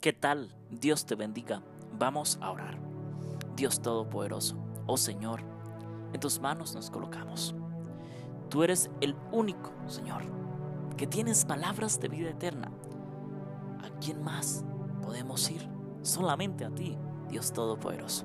[0.00, 0.54] ¿Qué tal?
[0.70, 1.60] Dios te bendiga.
[1.98, 2.78] Vamos a orar.
[3.56, 5.40] Dios Todopoderoso, oh Señor,
[6.12, 7.52] en tus manos nos colocamos.
[8.48, 10.22] Tú eres el único, Señor,
[10.96, 12.70] que tienes palabras de vida eterna.
[13.82, 14.64] ¿A quién más
[15.02, 15.68] podemos ir?
[16.02, 16.96] Solamente a ti,
[17.28, 18.24] Dios Todopoderoso.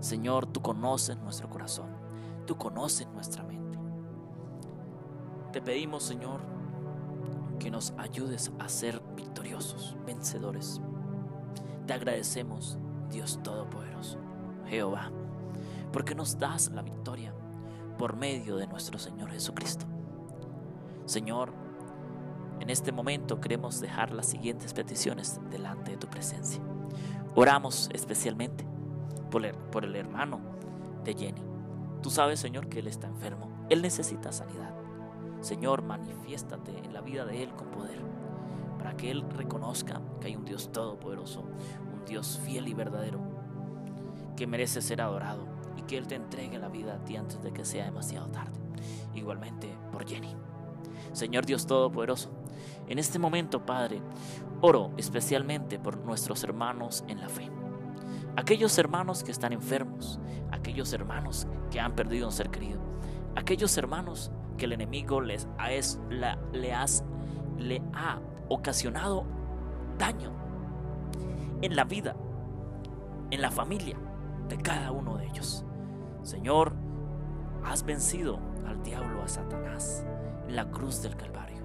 [0.00, 1.90] Señor, tú conoces nuestro corazón,
[2.46, 3.78] tú conoces nuestra mente.
[5.52, 6.40] Te pedimos, Señor,
[7.58, 10.80] que nos ayudes a ser victoriosos, vencedores.
[11.86, 12.78] Te agradecemos,
[13.10, 14.18] Dios Todopoderoso,
[14.66, 15.10] Jehová,
[15.92, 17.32] porque nos das la victoria
[17.98, 19.86] por medio de nuestro Señor Jesucristo.
[21.06, 21.52] Señor,
[22.60, 26.60] en este momento queremos dejar las siguientes peticiones delante de tu presencia.
[27.34, 28.66] Oramos especialmente
[29.30, 30.40] por el, por el hermano
[31.04, 31.42] de Jenny.
[32.02, 33.50] Tú sabes, Señor, que él está enfermo.
[33.68, 34.74] Él necesita sanidad.
[35.46, 38.00] Señor, manifiéstate en la vida de él con poder,
[38.78, 43.20] para que él reconozca que hay un Dios todopoderoso, un Dios fiel y verdadero,
[44.36, 47.52] que merece ser adorado y que él te entregue la vida a ti antes de
[47.52, 48.58] que sea demasiado tarde.
[49.14, 50.34] Igualmente por Jenny.
[51.12, 52.28] Señor Dios Todopoderoso,
[52.88, 54.02] en este momento, Padre,
[54.62, 57.48] oro especialmente por nuestros hermanos en la fe.
[58.34, 60.18] Aquellos hermanos que están enfermos,
[60.50, 62.80] aquellos hermanos que han perdido un ser querido,
[63.36, 67.04] aquellos hermanos que el enemigo les ha, es, le, has,
[67.58, 69.24] le ha ocasionado
[69.98, 70.32] daño
[71.62, 72.16] en la vida,
[73.30, 73.96] en la familia
[74.48, 75.64] de cada uno de ellos.
[76.22, 76.74] Señor,
[77.64, 80.04] has vencido al diablo, a Satanás,
[80.48, 81.62] en la cruz del Calvario.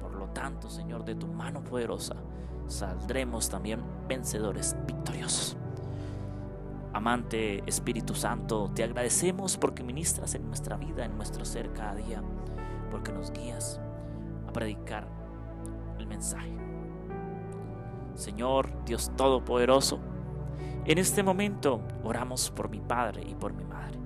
[0.00, 2.16] Por lo tanto, Señor, de tu mano poderosa
[2.66, 5.56] saldremos también vencedores, victoriosos.
[6.94, 12.22] Amante Espíritu Santo, te agradecemos porque ministras en nuestra vida, en nuestro ser cada día,
[12.90, 13.80] porque nos guías
[14.46, 15.08] a predicar
[15.98, 16.54] el mensaje.
[18.14, 20.00] Señor Dios Todopoderoso,
[20.84, 23.98] en este momento oramos por mi padre y por mi madre.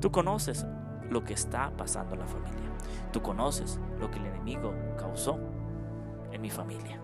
[0.00, 0.66] Tú conoces
[1.08, 2.70] lo que está pasando en la familia.
[3.12, 5.38] Tú conoces lo que el enemigo causó
[6.32, 7.00] en mi familia.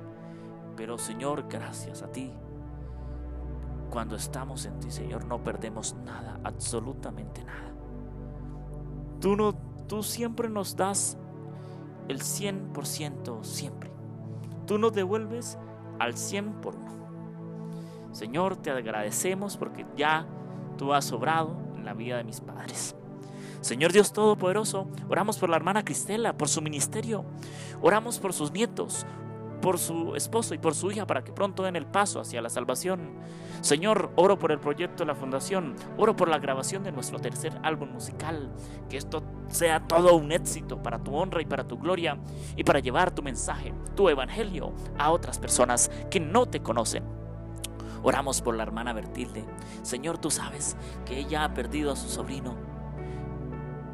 [0.76, 2.34] Pero Señor, gracias a ti,
[3.92, 7.74] cuando estamos en ti, Señor, no perdemos nada, absolutamente nada.
[9.20, 9.54] Tú, no,
[9.86, 11.18] tú siempre nos das
[12.08, 13.90] el 100% siempre.
[14.66, 15.58] Tú nos devuelves
[15.98, 16.90] al 100 por uno.
[18.12, 20.26] Señor, te agradecemos porque ya
[20.78, 22.96] tú has obrado en la vida de mis padres.
[23.60, 27.26] Señor Dios Todopoderoso, oramos por la hermana Cristela, por su ministerio,
[27.82, 29.04] oramos por sus nietos,
[29.62, 32.50] por su esposo y por su hija para que pronto den el paso hacia la
[32.50, 33.14] salvación.
[33.62, 37.58] Señor, oro por el proyecto de la fundación, oro por la grabación de nuestro tercer
[37.62, 38.52] álbum musical,
[38.90, 42.18] que esto sea todo un éxito para tu honra y para tu gloria
[42.56, 47.04] y para llevar tu mensaje, tu evangelio a otras personas que no te conocen.
[48.02, 49.44] Oramos por la hermana Bertilde.
[49.82, 52.56] Señor, tú sabes que ella ha perdido a su sobrino.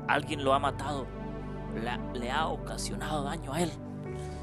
[0.09, 1.06] Alguien lo ha matado,
[2.15, 3.71] le ha ocasionado daño a él.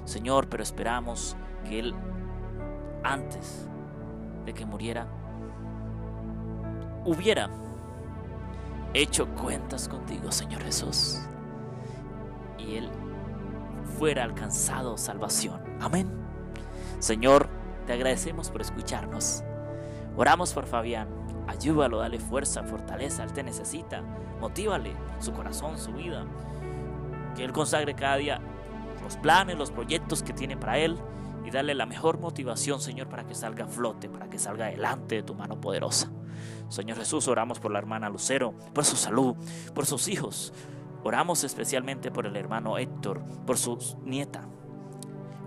[0.06, 1.36] Señor, pero esperamos
[1.68, 1.96] que Él,
[3.04, 3.68] antes
[4.46, 5.08] de que muriera,
[7.04, 7.50] hubiera
[8.94, 11.20] hecho cuentas contigo, Señor Jesús,
[12.58, 12.90] y Él
[13.98, 15.62] fuera alcanzado salvación.
[15.82, 16.10] Amén.
[17.00, 17.50] Señor,
[17.86, 19.44] te agradecemos por escucharnos.
[20.16, 21.08] Oramos por Fabián.
[21.48, 24.02] Ayúdalo, dale fuerza, fortaleza, Él te necesita.
[24.40, 26.26] Motívale su corazón, su vida.
[27.36, 28.42] Que Él consagre cada día
[29.06, 30.98] los planes, los proyectos que tiene para él
[31.46, 35.16] y darle la mejor motivación, Señor, para que salga a flote, para que salga adelante
[35.16, 36.12] de tu mano poderosa.
[36.70, 39.36] Señor Jesús, oramos por la hermana Lucero, por su salud,
[39.74, 40.54] por sus hijos.
[41.04, 44.48] Oramos especialmente por el hermano Héctor, por su nieta.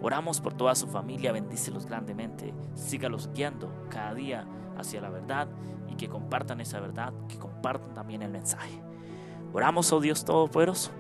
[0.01, 4.47] Oramos por toda su familia, bendícelos grandemente, sígalos guiando cada día
[4.79, 5.49] hacia la verdad
[5.89, 8.81] y que compartan esa verdad, que compartan también el mensaje.
[9.53, 10.93] Oramos, oh Dios Todopoderoso,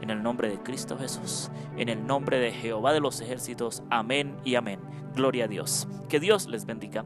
[0.00, 3.82] en el nombre de Cristo Jesús, en el nombre de Jehová de los ejércitos.
[3.90, 4.80] Amén y amén.
[5.14, 5.88] Gloria a Dios.
[6.08, 7.04] Que Dios les bendiga.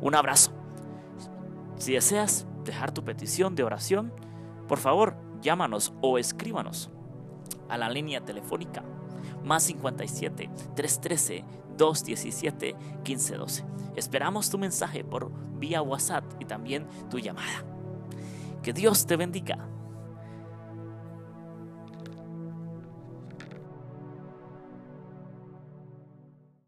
[0.00, 0.52] Un abrazo.
[1.76, 4.12] Si deseas dejar tu petición de oración,
[4.68, 6.90] por favor, llámanos o escríbanos
[7.68, 8.82] a la línea telefónica
[9.44, 11.44] más 57 313
[11.76, 13.64] 217 1512.
[13.96, 17.64] Esperamos tu mensaje por vía WhatsApp y también tu llamada.
[18.62, 19.66] Que Dios te bendiga.